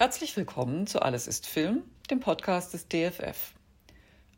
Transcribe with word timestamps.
Herzlich 0.00 0.36
willkommen 0.36 0.86
zu 0.86 1.02
Alles 1.02 1.26
ist 1.26 1.44
Film, 1.44 1.82
dem 2.08 2.20
Podcast 2.20 2.72
des 2.72 2.86
DFF. 2.86 3.52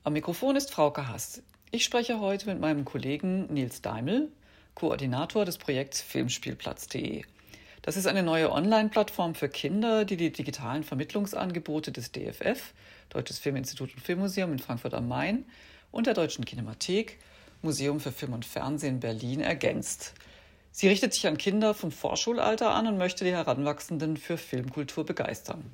Am 0.05 0.15
Mikrofon 0.15 0.57
ist 0.57 0.71
Frauke 0.71 1.07
Hass. 1.07 1.43
Ich 1.71 1.85
spreche 1.85 2.19
heute 2.19 2.47
mit 2.47 2.61
meinem 2.61 2.87
Kollegen 2.87 3.45
Nils 3.53 3.83
Daimel, 3.83 4.33
Koordinator 4.75 5.45
des 5.45 5.59
Projekts 5.59 6.01
Filmspielplatz.de. 6.01 7.25
Das 7.83 7.99
ist 7.99 8.07
eine 8.07 8.23
neue 8.23 8.51
Online-Plattform 8.51 9.35
für 9.35 9.51
Kinder, 9.51 10.07
die 10.07 10.17
die 10.17 10.33
digitalen 10.33 10.83
Vermittlungsangebote 10.83 11.93
des 11.93 12.11
DFF, 12.11 12.73
Deutsches 13.11 13.39
Filminstitut 13.39 13.93
und 13.95 14.01
Filmmuseum 14.01 14.53
in 14.53 14.61
Frankfurt 14.61 14.95
am 14.95 15.09
Main 15.09 15.45
und 15.91 16.07
der 16.07 16.15
Deutschen 16.15 16.47
Kinemathek, 16.47 17.19
Museum 17.61 18.01
für 18.01 18.13
Film 18.13 18.33
und 18.33 18.47
Fernsehen 18.47 18.99
Berlin 18.99 19.41
ergänzt. 19.41 20.15
Sie 20.73 20.89
richtet 20.89 21.15
sich 21.15 21.27
an 21.27 21.37
Kinder 21.37 21.75
vom 21.75 21.91
Vorschulalter 21.91 22.75
an 22.75 22.87
und 22.87 22.97
möchte 22.97 23.25
die 23.25 23.33
Heranwachsenden 23.33 24.17
für 24.17 24.39
Filmkultur 24.39 25.05
begeistern. 25.05 25.65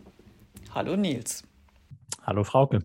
Hallo 0.74 0.96
Nils. 0.96 1.44
Hallo 2.22 2.44
Frauke. 2.44 2.80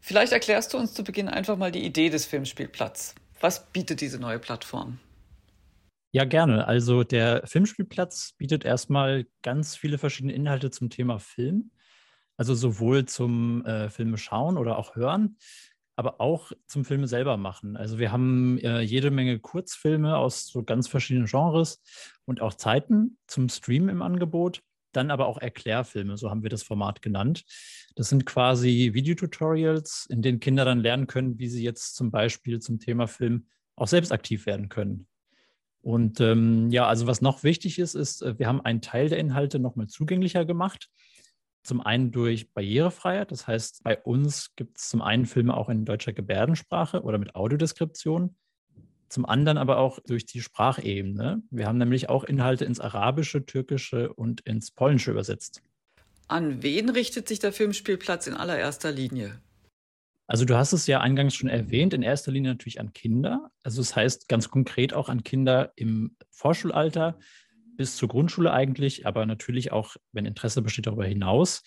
Vielleicht 0.00 0.32
erklärst 0.32 0.74
du 0.74 0.78
uns 0.78 0.94
zu 0.94 1.04
Beginn 1.04 1.28
einfach 1.28 1.56
mal 1.56 1.72
die 1.72 1.84
Idee 1.84 2.10
des 2.10 2.26
Filmspielplatz. 2.26 3.14
Was 3.40 3.70
bietet 3.70 4.00
diese 4.00 4.18
neue 4.18 4.38
Plattform? 4.38 4.98
Ja, 6.12 6.24
gerne. 6.24 6.66
Also 6.66 7.04
der 7.04 7.46
Filmspielplatz 7.46 8.34
bietet 8.38 8.64
erstmal 8.64 9.26
ganz 9.42 9.76
viele 9.76 9.98
verschiedene 9.98 10.32
Inhalte 10.32 10.70
zum 10.70 10.88
Thema 10.88 11.18
Film. 11.18 11.70
Also 12.36 12.54
sowohl 12.54 13.04
zum 13.06 13.64
äh, 13.64 13.90
Filme 13.90 14.18
schauen 14.18 14.56
oder 14.56 14.78
auch 14.78 14.96
hören, 14.96 15.36
aber 15.96 16.20
auch 16.20 16.52
zum 16.66 16.84
Filme 16.84 17.06
selber 17.06 17.36
machen. 17.36 17.76
Also 17.76 17.98
wir 17.98 18.10
haben 18.10 18.58
äh, 18.58 18.80
jede 18.80 19.10
Menge 19.10 19.38
Kurzfilme 19.38 20.16
aus 20.16 20.46
so 20.46 20.62
ganz 20.62 20.88
verschiedenen 20.88 21.26
Genres 21.26 21.82
und 22.24 22.40
auch 22.40 22.54
Zeiten 22.54 23.18
zum 23.26 23.48
Stream 23.48 23.88
im 23.88 24.02
Angebot. 24.02 24.62
Dann 24.92 25.10
aber 25.10 25.26
auch 25.26 25.38
Erklärfilme, 25.38 26.16
so 26.16 26.30
haben 26.30 26.42
wir 26.42 26.50
das 26.50 26.62
Format 26.62 27.02
genannt. 27.02 27.44
Das 27.96 28.08
sind 28.08 28.26
quasi 28.26 28.90
Videotutorials, 28.94 30.06
in 30.08 30.22
denen 30.22 30.40
Kinder 30.40 30.64
dann 30.64 30.80
lernen 30.80 31.06
können, 31.06 31.38
wie 31.38 31.48
sie 31.48 31.64
jetzt 31.64 31.96
zum 31.96 32.10
Beispiel 32.10 32.60
zum 32.60 32.78
Thema 32.78 33.08
Film 33.08 33.46
auch 33.76 33.88
selbst 33.88 34.12
aktiv 34.12 34.46
werden 34.46 34.68
können. 34.68 35.08
Und 35.80 36.20
ähm, 36.20 36.70
ja, 36.70 36.86
also 36.86 37.06
was 37.06 37.20
noch 37.20 37.42
wichtig 37.42 37.78
ist, 37.78 37.94
ist, 37.94 38.22
äh, 38.22 38.38
wir 38.38 38.46
haben 38.46 38.62
einen 38.62 38.80
Teil 38.80 39.08
der 39.08 39.18
Inhalte 39.18 39.58
nochmal 39.58 39.86
zugänglicher 39.86 40.44
gemacht. 40.44 40.88
Zum 41.64 41.80
einen 41.80 42.12
durch 42.12 42.52
Barrierefreiheit, 42.52 43.32
das 43.32 43.46
heißt, 43.46 43.82
bei 43.84 43.98
uns 43.98 44.54
gibt 44.54 44.76
es 44.76 44.90
zum 44.90 45.00
einen 45.00 45.24
Filme 45.24 45.56
auch 45.56 45.70
in 45.70 45.86
deutscher 45.86 46.12
Gebärdensprache 46.12 47.02
oder 47.02 47.16
mit 47.16 47.34
Audiodeskription, 47.34 48.36
zum 49.08 49.24
anderen 49.24 49.56
aber 49.56 49.78
auch 49.78 49.98
durch 50.00 50.26
die 50.26 50.42
Sprachebene. 50.42 51.42
Wir 51.50 51.66
haben 51.66 51.78
nämlich 51.78 52.10
auch 52.10 52.24
Inhalte 52.24 52.66
ins 52.66 52.80
Arabische, 52.80 53.46
Türkische 53.46 54.12
und 54.12 54.42
ins 54.42 54.72
Polnische 54.72 55.10
übersetzt. 55.10 55.62
An 56.28 56.62
wen 56.62 56.90
richtet 56.90 57.28
sich 57.28 57.38
der 57.38 57.52
Filmspielplatz 57.52 58.26
in 58.26 58.34
allererster 58.34 58.92
Linie? 58.92 59.40
Also 60.26 60.44
du 60.44 60.56
hast 60.56 60.72
es 60.74 60.86
ja 60.86 61.00
eingangs 61.00 61.34
schon 61.34 61.48
erwähnt, 61.48 61.94
in 61.94 62.02
erster 62.02 62.32
Linie 62.32 62.52
natürlich 62.52 62.80
an 62.80 62.92
Kinder. 62.92 63.50
Also 63.62 63.80
das 63.80 63.96
heißt 63.96 64.28
ganz 64.28 64.50
konkret 64.50 64.92
auch 64.92 65.08
an 65.08 65.22
Kinder 65.22 65.72
im 65.76 66.16
Vorschulalter, 66.30 67.18
bis 67.76 67.96
zur 67.96 68.08
Grundschule 68.08 68.52
eigentlich, 68.52 69.06
aber 69.06 69.26
natürlich 69.26 69.72
auch, 69.72 69.96
wenn 70.12 70.26
Interesse 70.26 70.62
besteht, 70.62 70.86
darüber 70.86 71.06
hinaus. 71.06 71.62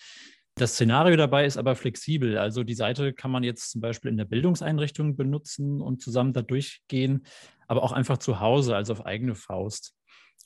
Das 0.54 0.72
Szenario 0.72 1.16
dabei 1.16 1.46
ist 1.46 1.56
aber 1.56 1.76
flexibel. 1.76 2.36
Also 2.36 2.64
die 2.64 2.74
Seite 2.74 3.12
kann 3.12 3.30
man 3.30 3.44
jetzt 3.44 3.70
zum 3.70 3.80
Beispiel 3.80 4.10
in 4.10 4.16
der 4.16 4.24
Bildungseinrichtung 4.24 5.16
benutzen 5.16 5.80
und 5.80 6.02
zusammen 6.02 6.32
da 6.32 6.42
durchgehen, 6.42 7.24
aber 7.68 7.82
auch 7.82 7.92
einfach 7.92 8.18
zu 8.18 8.40
Hause, 8.40 8.74
also 8.74 8.92
auf 8.92 9.06
eigene 9.06 9.34
Faust. 9.36 9.94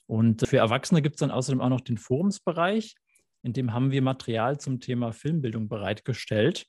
Und 0.06 0.46
für 0.46 0.58
Erwachsene 0.58 1.00
gibt 1.00 1.16
es 1.16 1.20
dann 1.20 1.30
außerdem 1.30 1.60
auch 1.60 1.70
noch 1.70 1.80
den 1.80 1.96
Forumsbereich, 1.96 2.94
in 3.42 3.52
dem 3.52 3.72
haben 3.72 3.90
wir 3.90 4.02
Material 4.02 4.58
zum 4.58 4.80
Thema 4.80 5.12
Filmbildung 5.12 5.68
bereitgestellt. 5.68 6.66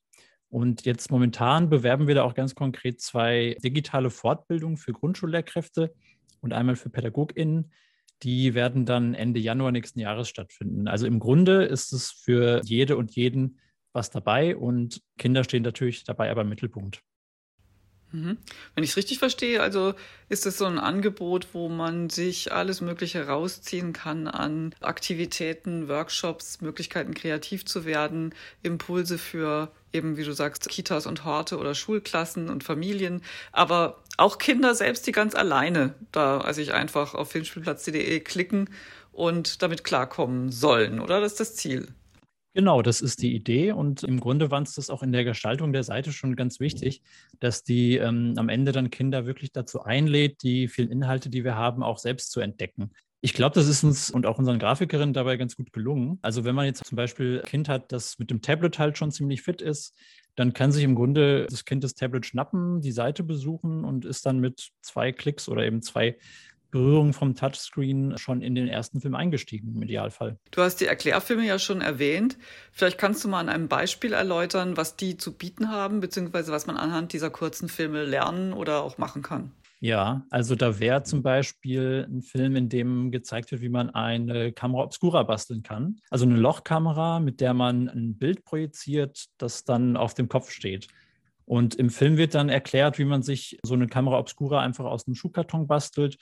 Und 0.50 0.86
jetzt 0.86 1.12
momentan 1.12 1.70
bewerben 1.70 2.08
wir 2.08 2.16
da 2.16 2.24
auch 2.24 2.36
ganz 2.36 2.56
konkret 2.56 3.02
zwei 3.02 3.58
digitale 3.64 4.10
Fortbildungen 4.10 4.78
für 4.78 4.94
Grundschullehrkräfte 4.94 5.94
und 6.42 6.54
einmal 6.54 6.76
für 6.76 6.90
PädagogInnen, 6.90 7.72
die 8.24 8.54
werden 8.54 8.86
dann 8.86 9.14
Ende 9.14 9.40
Januar 9.40 9.72
nächsten 9.72 10.00
Jahres 10.00 10.30
stattfinden. 10.30 10.88
Also 10.88 11.06
im 11.06 11.20
Grunde 11.20 11.64
ist 11.64 11.94
es 11.94 12.12
für 12.12 12.62
jede 12.64 12.98
und 12.98 13.16
jeden 13.16 13.60
was 13.94 14.10
dabei 14.10 14.56
und 14.56 15.02
Kinder 15.18 15.44
stehen 15.44 15.64
natürlich 15.64 16.04
dabei 16.04 16.32
aber 16.32 16.42
im 16.42 16.50
Mittelpunkt. 16.50 17.04
Mhm. 18.12 18.38
Wenn 18.76 18.84
ich 18.84 18.92
es 18.92 18.98
richtig 18.98 19.20
verstehe, 19.20 19.62
also 19.62 19.94
ist 20.30 20.46
es 20.46 20.58
so 20.58 20.66
ein 20.66 20.78
Angebot, 20.78 21.48
wo 21.54 21.68
man 21.68 22.10
sich 22.10 22.52
alles 22.52 22.80
Mögliche 22.80 23.28
rausziehen 23.28 23.92
kann 23.92 24.28
an 24.28 24.76
Aktivitäten, 24.82 25.88
Workshops, 25.88 26.62
Möglichkeiten 26.62 27.14
kreativ 27.14 27.66
zu 27.66 27.86
werden, 27.86 28.34
Impulse 28.62 29.18
für 29.18 29.72
eben, 29.94 30.18
wie 30.18 30.24
du 30.24 30.34
sagst, 30.34 30.68
Kitas 30.70 31.06
und 31.06 31.24
Horte 31.24 31.58
oder 31.58 31.76
Schulklassen 31.76 32.50
und 32.50 32.64
Familien, 32.64 33.24
aber 33.52 34.02
auch 34.18 34.38
Kinder 34.38 34.76
selbst, 34.76 35.08
die 35.08 35.12
ganz 35.12 35.36
alleine 35.36 35.94
da, 36.12 36.40
also 36.40 36.62
ich 36.62 36.74
einfach 36.74 37.14
auf 37.14 37.32
filmspielplatz.de 37.32 38.20
klicken 38.22 38.70
und 39.12 39.62
damit 39.62 39.84
klarkommen 39.84 40.52
sollen, 40.52 41.00
oder? 41.00 41.22
Das 41.22 41.34
ist 41.34 41.40
das 41.40 41.56
Ziel. 41.56 41.94
Genau, 42.56 42.84
das 42.84 43.02
ist 43.02 43.24
die 43.24 43.34
Idee 43.34 43.72
und 43.72 44.04
im 44.04 44.20
Grunde 44.20 44.52
war 44.52 44.62
es 44.62 44.76
das 44.76 44.92
auch 44.92 45.02
in 45.02 45.12
der 45.12 45.24
Gestaltung 45.24 45.74
der 45.74 45.82
Seite 45.82 46.12
schon 46.12 46.36
ganz 46.36 46.60
wichtig, 46.60 47.02
dass 47.40 47.64
die 47.64 47.98
ähm, 47.98 48.36
am 48.38 48.48
Ende 48.48 48.72
dann 48.72 48.92
Kinder 48.92 49.26
wirklich 49.26 49.52
dazu 49.52 49.82
einlädt, 49.82 50.44
die 50.44 50.68
vielen 50.68 50.92
Inhalte, 50.92 51.32
die 51.32 51.44
wir 51.44 51.56
haben, 51.56 51.82
auch 51.82 51.98
selbst 51.98 52.32
zu 52.32 52.42
entdecken. 52.42 52.92
Ich 53.22 53.34
glaube, 53.34 53.56
das 53.56 53.68
ist 53.68 53.84
uns 53.84 54.12
und 54.12 54.28
auch 54.28 54.38
unseren 54.38 54.60
Grafikerinnen 54.60 55.14
dabei 55.14 55.38
ganz 55.38 55.56
gut 55.56 55.74
gelungen. 55.74 56.20
Also 56.22 56.44
wenn 56.44 56.54
man 56.54 56.66
jetzt 56.66 56.86
zum 56.86 56.96
Beispiel 56.96 57.40
ein 57.40 57.50
Kind 57.50 57.70
hat, 57.70 57.92
das 57.92 58.20
mit 58.20 58.30
dem 58.30 58.42
Tablet 58.42 58.78
halt 58.78 58.98
schon 59.00 59.12
ziemlich 59.12 59.42
fit 59.42 59.62
ist, 59.62 59.96
dann 60.36 60.54
kann 60.54 60.72
sich 60.72 60.84
im 60.84 60.94
Grunde 60.94 61.48
das 61.50 61.66
Kind 61.66 61.84
das 61.84 61.96
Tablet 61.96 62.26
schnappen, 62.26 62.82
die 62.82 62.92
Seite 62.92 63.24
besuchen 63.24 63.84
und 63.84 64.06
ist 64.06 64.26
dann 64.26 64.40
mit 64.40 64.70
zwei 64.82 65.12
Klicks 65.12 65.48
oder 65.50 65.64
eben 65.66 65.82
zwei 65.82 66.18
Berührung 66.74 67.14
vom 67.14 67.36
Touchscreen 67.36 68.18
schon 68.18 68.42
in 68.42 68.56
den 68.56 68.68
ersten 68.68 69.00
Film 69.00 69.14
eingestiegen, 69.14 69.76
im 69.76 69.84
Idealfall. 69.84 70.40
Du 70.50 70.64
hast 70.64 70.78
die 70.78 70.88
Erklärfilme 70.88 71.46
ja 71.46 71.60
schon 71.60 71.82
erwähnt. 71.82 72.36
Vielleicht 72.72 72.98
kannst 72.98 73.24
du 73.24 73.28
mal 73.28 73.42
an 73.42 73.50
einem 73.50 73.68
Beispiel 73.68 74.12
erläutern, 74.12 74.76
was 74.76 74.96
die 74.96 75.16
zu 75.16 75.38
bieten 75.38 75.70
haben, 75.70 76.00
beziehungsweise 76.00 76.52
was 76.52 76.66
man 76.66 76.76
anhand 76.76 77.14
dieser 77.14 77.30
kurzen 77.30 77.70
Filme 77.70 78.04
lernen 78.04 78.54
oder 78.54 78.82
auch 78.82 78.98
machen 78.98 79.22
kann. 79.22 79.52
Ja, 79.82 80.26
also 80.32 80.56
da 80.56 80.80
wäre 80.80 81.04
zum 81.04 81.22
Beispiel 81.22 82.08
ein 82.10 82.24
Film, 82.24 82.56
in 82.56 82.70
dem 82.70 83.12
gezeigt 83.12 83.52
wird, 83.52 83.62
wie 83.62 83.70
man 83.70 83.92
eine 83.92 84.52
Kamera 84.52 84.84
obscura 84.84 85.22
basteln 85.24 85.62
kann. 85.62 85.98
Also 86.10 86.26
eine 86.26 86.38
Lochkamera, 86.38 87.20
mit 87.20 87.40
der 87.40 87.54
man 87.54 87.88
ein 87.88 88.18
Bild 88.18 88.46
projiziert, 88.46 89.26
das 89.38 89.64
dann 89.64 89.96
auf 89.96 90.16
dem 90.16 90.28
Kopf 90.28 90.50
steht. 90.50 90.88
Und 91.46 91.76
im 91.76 91.90
Film 91.90 92.18
wird 92.18 92.34
dann 92.34 92.50
erklärt, 92.50 92.98
wie 92.98 93.06
man 93.06 93.22
sich 93.22 93.60
so 93.62 93.74
eine 93.74 93.88
Kamera 93.88 94.18
obscura 94.18 94.62
einfach 94.62 94.86
aus 94.86 95.06
einem 95.06 95.16
Schuhkarton 95.16 95.68
bastelt 95.68 96.18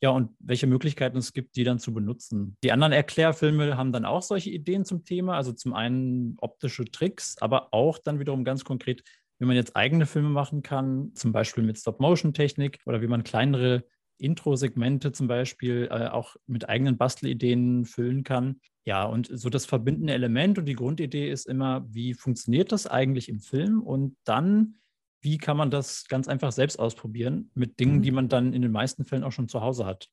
ja, 0.00 0.10
und 0.10 0.30
welche 0.38 0.66
Möglichkeiten 0.66 1.18
es 1.18 1.32
gibt, 1.32 1.56
die 1.56 1.64
dann 1.64 1.78
zu 1.78 1.92
benutzen. 1.92 2.56
Die 2.62 2.72
anderen 2.72 2.92
Erklärfilme 2.92 3.76
haben 3.76 3.92
dann 3.92 4.04
auch 4.04 4.22
solche 4.22 4.50
Ideen 4.50 4.84
zum 4.84 5.04
Thema, 5.04 5.36
also 5.36 5.52
zum 5.52 5.74
einen 5.74 6.36
optische 6.38 6.84
Tricks, 6.84 7.36
aber 7.40 7.72
auch 7.72 7.98
dann 7.98 8.20
wiederum 8.20 8.44
ganz 8.44 8.64
konkret, 8.64 9.02
wie 9.38 9.46
man 9.46 9.56
jetzt 9.56 9.74
eigene 9.76 10.06
Filme 10.06 10.30
machen 10.30 10.62
kann, 10.62 11.12
zum 11.14 11.32
Beispiel 11.32 11.64
mit 11.64 11.78
Stop-Motion-Technik 11.78 12.78
oder 12.86 13.02
wie 13.02 13.08
man 13.08 13.24
kleinere 13.24 13.84
Intro-Segmente 14.18 15.12
zum 15.12 15.28
Beispiel 15.28 15.88
äh, 15.90 16.08
auch 16.08 16.36
mit 16.46 16.68
eigenen 16.68 16.96
Bastelideen 16.96 17.84
füllen 17.84 18.24
kann. 18.24 18.60
Ja, 18.84 19.04
und 19.04 19.28
so 19.32 19.48
das 19.48 19.66
verbindende 19.66 20.12
Element 20.12 20.58
und 20.58 20.64
die 20.66 20.74
Grundidee 20.74 21.30
ist 21.30 21.46
immer, 21.46 21.86
wie 21.88 22.14
funktioniert 22.14 22.72
das 22.72 22.86
eigentlich 22.86 23.28
im 23.28 23.40
Film? 23.40 23.82
Und 23.82 24.16
dann 24.24 24.78
wie 25.20 25.38
kann 25.38 25.56
man 25.56 25.70
das 25.70 26.06
ganz 26.08 26.28
einfach 26.28 26.52
selbst 26.52 26.78
ausprobieren 26.78 27.50
mit 27.54 27.80
Dingen, 27.80 27.96
mhm. 27.96 28.02
die 28.02 28.10
man 28.10 28.28
dann 28.28 28.52
in 28.52 28.62
den 28.62 28.72
meisten 28.72 29.04
Fällen 29.04 29.24
auch 29.24 29.32
schon 29.32 29.48
zu 29.48 29.60
Hause 29.60 29.86
hat. 29.86 30.08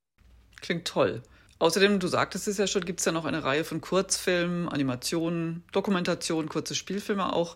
Klingt 0.62 0.88
toll. 0.88 1.22
Außerdem, 1.58 2.00
du 2.00 2.08
sagtest 2.08 2.48
es 2.48 2.58
ja 2.58 2.68
schon, 2.68 2.84
gibt 2.84 3.00
es 3.00 3.06
ja 3.06 3.12
noch 3.12 3.26
eine 3.26 3.44
Reihe 3.44 3.64
von 3.64 3.80
Kurzfilmen, 3.80 4.68
Animationen, 4.68 5.64
Dokumentationen, 5.72 6.50
kurze 6.50 6.76
Spielfilme 6.76 7.32
auch. 7.32 7.56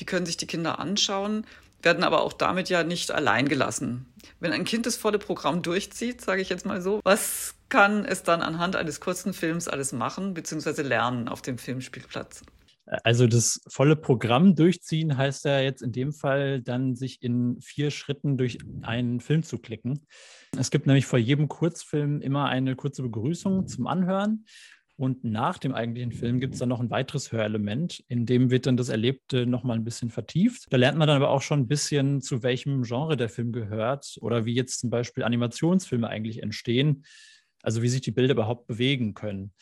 Die 0.00 0.04
können 0.04 0.26
sich 0.26 0.36
die 0.36 0.46
Kinder 0.46 0.78
anschauen, 0.78 1.46
werden 1.82 2.04
aber 2.04 2.22
auch 2.22 2.34
damit 2.34 2.68
ja 2.68 2.84
nicht 2.84 3.10
allein 3.10 3.48
gelassen. 3.48 4.06
Wenn 4.38 4.52
ein 4.52 4.64
Kind 4.64 4.84
das 4.84 4.96
volle 4.96 5.18
Programm 5.18 5.62
durchzieht, 5.62 6.20
sage 6.20 6.42
ich 6.42 6.50
jetzt 6.50 6.66
mal 6.66 6.82
so, 6.82 7.00
was 7.04 7.54
kann 7.70 8.04
es 8.04 8.22
dann 8.22 8.42
anhand 8.42 8.76
eines 8.76 9.00
kurzen 9.00 9.32
Films 9.32 9.66
alles 9.66 9.92
machen 9.92 10.34
bzw. 10.34 10.82
lernen 10.82 11.28
auf 11.28 11.40
dem 11.40 11.56
Filmspielplatz? 11.56 12.42
Also 13.04 13.26
das 13.26 13.60
volle 13.68 13.96
Programm 13.96 14.54
durchziehen 14.54 15.16
heißt 15.16 15.44
ja 15.44 15.60
jetzt 15.60 15.82
in 15.82 15.92
dem 15.92 16.12
Fall 16.12 16.62
dann, 16.62 16.94
sich 16.94 17.22
in 17.22 17.60
vier 17.60 17.90
Schritten 17.90 18.38
durch 18.38 18.58
einen 18.82 19.20
Film 19.20 19.42
zu 19.42 19.58
klicken. 19.58 20.06
Es 20.56 20.70
gibt 20.70 20.86
nämlich 20.86 21.04
vor 21.04 21.18
jedem 21.18 21.48
Kurzfilm 21.48 22.22
immer 22.22 22.46
eine 22.46 22.76
kurze 22.76 23.02
Begrüßung 23.02 23.66
zum 23.66 23.86
Anhören. 23.86 24.46
Und 24.96 25.22
nach 25.22 25.58
dem 25.58 25.74
eigentlichen 25.74 26.10
Film 26.10 26.40
gibt 26.40 26.54
es 26.54 26.60
dann 26.60 26.70
noch 26.70 26.80
ein 26.80 26.90
weiteres 26.90 27.30
Hörelement, 27.30 28.02
in 28.08 28.26
dem 28.26 28.50
wird 28.50 28.66
dann 28.66 28.76
das 28.76 28.88
Erlebte 28.88 29.46
nochmal 29.46 29.78
ein 29.78 29.84
bisschen 29.84 30.10
vertieft. 30.10 30.66
Da 30.70 30.76
lernt 30.76 30.98
man 30.98 31.06
dann 31.06 31.18
aber 31.18 31.30
auch 31.30 31.42
schon 31.42 31.60
ein 31.60 31.68
bisschen, 31.68 32.20
zu 32.20 32.42
welchem 32.42 32.82
Genre 32.82 33.16
der 33.16 33.28
Film 33.28 33.52
gehört 33.52 34.18
oder 34.20 34.44
wie 34.44 34.54
jetzt 34.54 34.80
zum 34.80 34.90
Beispiel 34.90 35.22
Animationsfilme 35.22 36.08
eigentlich 36.08 36.42
entstehen, 36.42 37.04
also 37.62 37.80
wie 37.82 37.88
sich 37.88 38.00
die 38.00 38.10
Bilder 38.10 38.32
überhaupt 38.32 38.66
bewegen 38.66 39.14
können. 39.14 39.52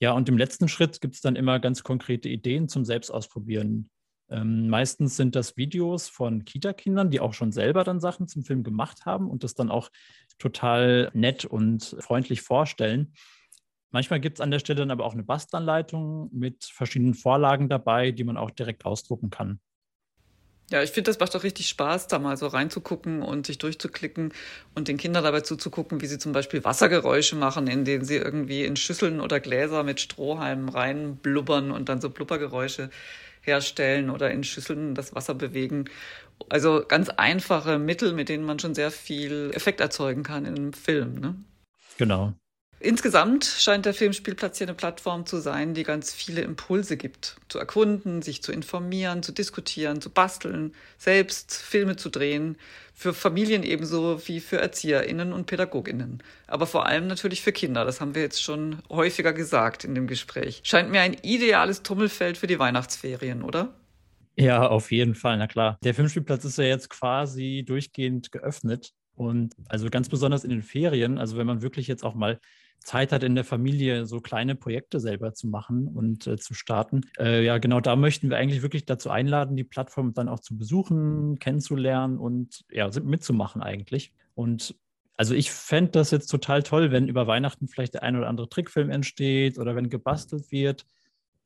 Ja, 0.00 0.12
und 0.12 0.28
im 0.30 0.38
letzten 0.38 0.66
Schritt 0.66 1.00
gibt 1.02 1.14
es 1.14 1.20
dann 1.20 1.36
immer 1.36 1.60
ganz 1.60 1.82
konkrete 1.82 2.28
Ideen 2.28 2.68
zum 2.68 2.86
Selbstausprobieren. 2.86 3.90
Ähm, 4.30 4.68
meistens 4.70 5.16
sind 5.16 5.36
das 5.36 5.58
Videos 5.58 6.08
von 6.08 6.44
Kita-Kindern, 6.44 7.10
die 7.10 7.20
auch 7.20 7.34
schon 7.34 7.52
selber 7.52 7.84
dann 7.84 8.00
Sachen 8.00 8.26
zum 8.26 8.42
Film 8.42 8.62
gemacht 8.62 9.04
haben 9.04 9.28
und 9.28 9.44
das 9.44 9.54
dann 9.54 9.70
auch 9.70 9.90
total 10.38 11.10
nett 11.12 11.44
und 11.44 11.96
freundlich 12.00 12.40
vorstellen. 12.40 13.12
Manchmal 13.90 14.20
gibt 14.20 14.38
es 14.38 14.40
an 14.40 14.50
der 14.50 14.60
Stelle 14.60 14.80
dann 14.80 14.90
aber 14.90 15.04
auch 15.04 15.12
eine 15.12 15.24
Bastanleitung 15.24 16.30
mit 16.32 16.64
verschiedenen 16.64 17.14
Vorlagen 17.14 17.68
dabei, 17.68 18.12
die 18.12 18.24
man 18.24 18.36
auch 18.38 18.50
direkt 18.50 18.86
ausdrucken 18.86 19.28
kann. 19.30 19.60
Ja, 20.70 20.82
ich 20.84 20.90
finde, 20.92 21.10
das 21.10 21.18
macht 21.18 21.34
doch 21.34 21.42
richtig 21.42 21.68
Spaß, 21.68 22.06
da 22.06 22.20
mal 22.20 22.36
so 22.36 22.46
reinzugucken 22.46 23.22
und 23.22 23.46
sich 23.46 23.58
durchzuklicken 23.58 24.32
und 24.74 24.86
den 24.86 24.98
Kindern 24.98 25.24
dabei 25.24 25.40
zuzugucken, 25.40 26.00
wie 26.00 26.06
sie 26.06 26.18
zum 26.18 26.32
Beispiel 26.32 26.62
Wassergeräusche 26.62 27.34
machen, 27.34 27.66
indem 27.66 28.04
sie 28.04 28.16
irgendwie 28.16 28.64
in 28.64 28.76
Schüsseln 28.76 29.20
oder 29.20 29.40
Gläser 29.40 29.82
mit 29.82 30.00
Strohhalmen 30.00 30.68
reinblubbern 30.68 31.72
und 31.72 31.88
dann 31.88 32.00
so 32.00 32.08
Blubbergeräusche 32.08 32.90
herstellen 33.42 34.10
oder 34.10 34.30
in 34.30 34.44
Schüsseln 34.44 34.94
das 34.94 35.14
Wasser 35.14 35.34
bewegen. 35.34 35.86
Also 36.48 36.84
ganz 36.86 37.08
einfache 37.08 37.78
Mittel, 37.78 38.12
mit 38.12 38.28
denen 38.28 38.44
man 38.44 38.60
schon 38.60 38.74
sehr 38.74 38.92
viel 38.92 39.50
Effekt 39.52 39.80
erzeugen 39.80 40.22
kann 40.22 40.44
in 40.44 40.56
einem 40.56 40.72
Film. 40.72 41.14
Ne? 41.20 41.34
Genau. 41.98 42.34
Insgesamt 42.82 43.44
scheint 43.44 43.84
der 43.84 43.92
Filmspielplatz 43.92 44.56
hier 44.56 44.66
eine 44.66 44.74
Plattform 44.74 45.26
zu 45.26 45.36
sein, 45.36 45.74
die 45.74 45.82
ganz 45.82 46.14
viele 46.14 46.40
Impulse 46.40 46.96
gibt. 46.96 47.36
Zu 47.48 47.58
erkunden, 47.58 48.22
sich 48.22 48.42
zu 48.42 48.52
informieren, 48.52 49.22
zu 49.22 49.32
diskutieren, 49.32 50.00
zu 50.00 50.08
basteln, 50.08 50.74
selbst 50.96 51.52
Filme 51.52 51.96
zu 51.96 52.08
drehen. 52.08 52.56
Für 52.94 53.12
Familien 53.12 53.64
ebenso 53.64 54.26
wie 54.26 54.40
für 54.40 54.56
ErzieherInnen 54.56 55.34
und 55.34 55.44
PädagogInnen. 55.44 56.22
Aber 56.46 56.66
vor 56.66 56.86
allem 56.86 57.06
natürlich 57.06 57.42
für 57.42 57.52
Kinder. 57.52 57.84
Das 57.84 58.00
haben 58.00 58.14
wir 58.14 58.22
jetzt 58.22 58.42
schon 58.42 58.78
häufiger 58.88 59.34
gesagt 59.34 59.84
in 59.84 59.94
dem 59.94 60.06
Gespräch. 60.06 60.62
Scheint 60.64 60.90
mir 60.90 61.02
ein 61.02 61.18
ideales 61.22 61.82
Tummelfeld 61.82 62.38
für 62.38 62.46
die 62.46 62.58
Weihnachtsferien, 62.58 63.42
oder? 63.42 63.74
Ja, 64.36 64.66
auf 64.66 64.90
jeden 64.90 65.14
Fall, 65.14 65.36
na 65.36 65.46
klar. 65.46 65.76
Der 65.84 65.94
Filmspielplatz 65.94 66.46
ist 66.46 66.56
ja 66.56 66.64
jetzt 66.64 66.88
quasi 66.88 67.62
durchgehend 67.66 68.32
geöffnet. 68.32 68.94
Und 69.20 69.54
also 69.68 69.90
ganz 69.90 70.08
besonders 70.08 70.44
in 70.44 70.50
den 70.50 70.62
Ferien, 70.62 71.18
also 71.18 71.36
wenn 71.36 71.46
man 71.46 71.60
wirklich 71.60 71.86
jetzt 71.86 72.04
auch 72.04 72.14
mal 72.14 72.40
Zeit 72.78 73.12
hat 73.12 73.22
in 73.22 73.34
der 73.34 73.44
Familie, 73.44 74.06
so 74.06 74.22
kleine 74.22 74.54
Projekte 74.54 74.98
selber 74.98 75.34
zu 75.34 75.46
machen 75.46 75.88
und 75.88 76.26
äh, 76.26 76.38
zu 76.38 76.54
starten. 76.54 77.02
Äh, 77.18 77.44
ja, 77.44 77.58
genau 77.58 77.80
da 77.80 77.96
möchten 77.96 78.30
wir 78.30 78.38
eigentlich 78.38 78.62
wirklich 78.62 78.86
dazu 78.86 79.10
einladen, 79.10 79.56
die 79.56 79.64
Plattform 79.64 80.14
dann 80.14 80.30
auch 80.30 80.40
zu 80.40 80.56
besuchen, 80.56 81.38
kennenzulernen 81.38 82.16
und 82.16 82.64
ja, 82.70 82.88
mitzumachen 83.02 83.62
eigentlich. 83.62 84.14
Und 84.34 84.74
also 85.18 85.34
ich 85.34 85.50
fände 85.50 85.90
das 85.90 86.12
jetzt 86.12 86.28
total 86.28 86.62
toll, 86.62 86.90
wenn 86.90 87.06
über 87.06 87.26
Weihnachten 87.26 87.68
vielleicht 87.68 87.92
der 87.92 88.02
ein 88.02 88.16
oder 88.16 88.26
andere 88.26 88.48
Trickfilm 88.48 88.88
entsteht 88.88 89.58
oder 89.58 89.76
wenn 89.76 89.90
gebastelt 89.90 90.50
wird. 90.50 90.86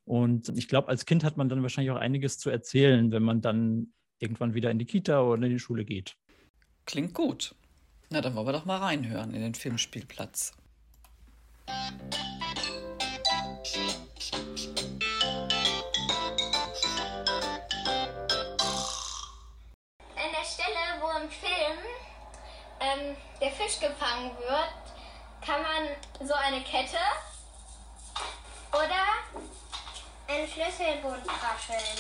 Und 0.05 0.49
ich 0.57 0.69
glaube, 0.69 0.87
als 0.87 1.07
Kind 1.07 1.25
hat 1.25 1.37
man 1.37 1.49
dann 1.49 1.63
wahrscheinlich 1.63 1.91
auch 1.91 2.01
einiges 2.01 2.39
zu 2.39 2.51
erzählen, 2.51 3.11
wenn 3.11 3.25
man 3.25 3.41
dann 3.41 3.89
irgendwann 4.21 4.55
wieder 4.55 4.71
in 4.71 4.79
die 4.79 4.87
Kita 4.87 5.23
oder 5.23 5.43
in 5.43 5.51
die 5.51 5.59
Schule 5.59 5.85
geht. 5.85 6.15
Klingt 6.87 7.15
gut. 7.15 7.57
Na, 8.15 8.21
dann 8.21 8.37
wollen 8.37 8.47
wir 8.47 8.53
doch 8.53 8.65
mal 8.65 8.79
reinhören 8.79 9.35
in 9.35 9.43
den 9.43 9.57
Filmspielplatz. 9.57 10.53
An 11.67 11.99
der 20.15 20.45
Stelle, 20.45 21.01
wo 21.01 21.09
im 21.21 21.29
Film 21.29 21.79
ähm, 22.79 23.17
der 23.41 23.51
Fisch 23.51 23.81
gefangen 23.81 24.31
wird, 24.39 24.85
kann 25.45 25.61
man 25.63 25.89
so 26.25 26.35
eine 26.35 26.61
Kette 26.61 26.99
oder 28.71 29.25
einen 30.29 30.47
Schlüsselbund 30.47 31.27
rascheln 31.43 31.99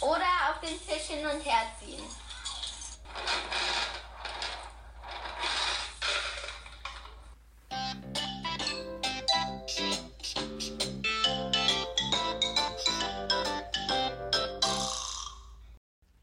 oder 0.00 0.24
auf 0.48 0.60
den 0.62 0.80
Fisch 0.80 1.08
hin 1.08 1.26
und 1.26 1.44
her 1.44 1.66
ziehen. 1.78 2.04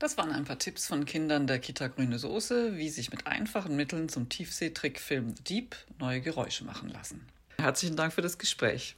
Das 0.04 0.18
waren 0.18 0.34
ein 0.34 0.44
paar 0.44 0.60
Tipps 0.60 0.88
von 0.88 1.06
Kindern 1.06 1.48
der 1.48 1.60
Kita 1.60 1.88
Grüne 1.88 2.20
Soße, 2.20 2.76
wie 2.76 2.90
sich 2.90 3.10
mit 3.10 3.26
einfachen 3.26 3.78
Mitteln 3.78 4.10
zum 4.10 4.28
Tiefseetrickfilm 4.28 5.34
The 5.38 5.44
Deep 5.46 5.78
neue 5.98 6.20
Geräusche 6.20 6.66
machen 6.66 6.90
lassen. 6.90 7.26
Herzlichen 7.58 7.96
Dank 7.96 8.12
für 8.12 8.22
das 8.22 8.38
Gespräch. 8.38 8.98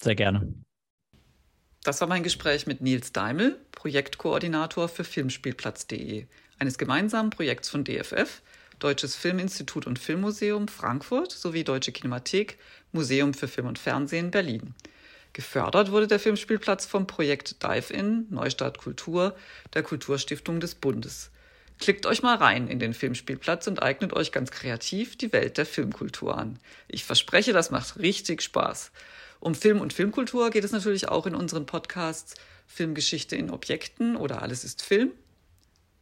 Sehr 0.00 0.14
gerne. 0.14 0.54
Das 1.82 2.00
war 2.00 2.06
mein 2.06 2.22
Gespräch 2.22 2.68
mit 2.68 2.80
Nils 2.80 3.10
Daimel, 3.10 3.58
Projektkoordinator 3.72 4.88
für 4.88 5.02
Filmspielplatz.de, 5.02 6.26
eines 6.60 6.78
gemeinsamen 6.78 7.30
Projekts 7.30 7.68
von 7.68 7.82
DFF, 7.82 8.40
Deutsches 8.78 9.16
Filminstitut 9.16 9.88
und 9.88 9.98
Filmmuseum 9.98 10.68
Frankfurt 10.68 11.32
sowie 11.32 11.64
Deutsche 11.64 11.90
Kinemathek, 11.90 12.56
Museum 12.92 13.34
für 13.34 13.48
Film 13.48 13.66
und 13.66 13.80
Fernsehen 13.80 14.30
Berlin. 14.30 14.76
Gefördert 15.36 15.92
wurde 15.92 16.06
der 16.06 16.18
Filmspielplatz 16.18 16.86
vom 16.86 17.06
Projekt 17.06 17.62
Dive-In 17.62 18.24
Neustart 18.30 18.78
Kultur 18.78 19.36
der 19.74 19.82
Kulturstiftung 19.82 20.60
des 20.60 20.74
Bundes. 20.74 21.30
Klickt 21.78 22.06
euch 22.06 22.22
mal 22.22 22.36
rein 22.36 22.68
in 22.68 22.78
den 22.78 22.94
Filmspielplatz 22.94 23.66
und 23.66 23.82
eignet 23.82 24.14
euch 24.14 24.32
ganz 24.32 24.50
kreativ 24.50 25.14
die 25.18 25.34
Welt 25.34 25.58
der 25.58 25.66
Filmkultur 25.66 26.38
an. 26.38 26.58
Ich 26.88 27.04
verspreche, 27.04 27.52
das 27.52 27.70
macht 27.70 27.98
richtig 27.98 28.40
Spaß. 28.40 28.92
Um 29.38 29.54
Film 29.54 29.82
und 29.82 29.92
Filmkultur 29.92 30.48
geht 30.48 30.64
es 30.64 30.72
natürlich 30.72 31.10
auch 31.10 31.26
in 31.26 31.34
unseren 31.34 31.66
Podcasts 31.66 32.32
Filmgeschichte 32.66 33.36
in 33.36 33.50
Objekten 33.50 34.16
oder 34.16 34.40
Alles 34.40 34.64
ist 34.64 34.80
Film. 34.80 35.12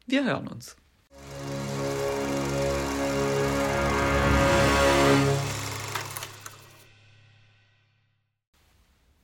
Wir 0.06 0.24
hören 0.24 0.46
uns. 0.46 0.76